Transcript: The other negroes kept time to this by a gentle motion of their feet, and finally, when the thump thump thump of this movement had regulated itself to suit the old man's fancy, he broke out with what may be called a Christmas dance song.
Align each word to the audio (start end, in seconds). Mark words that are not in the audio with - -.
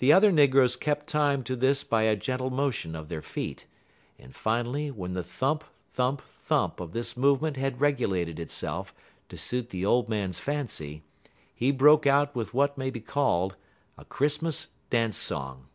The 0.00 0.12
other 0.12 0.30
negroes 0.30 0.76
kept 0.76 1.06
time 1.06 1.42
to 1.44 1.56
this 1.56 1.82
by 1.82 2.02
a 2.02 2.14
gentle 2.14 2.50
motion 2.50 2.94
of 2.94 3.08
their 3.08 3.22
feet, 3.22 3.66
and 4.18 4.36
finally, 4.36 4.90
when 4.90 5.14
the 5.14 5.22
thump 5.22 5.64
thump 5.94 6.20
thump 6.20 6.78
of 6.78 6.92
this 6.92 7.16
movement 7.16 7.56
had 7.56 7.80
regulated 7.80 8.38
itself 8.38 8.92
to 9.30 9.38
suit 9.38 9.70
the 9.70 9.82
old 9.86 10.10
man's 10.10 10.38
fancy, 10.38 11.04
he 11.54 11.70
broke 11.72 12.06
out 12.06 12.36
with 12.36 12.52
what 12.52 12.76
may 12.76 12.90
be 12.90 13.00
called 13.00 13.56
a 13.96 14.04
Christmas 14.04 14.68
dance 14.90 15.16
song. 15.16 15.66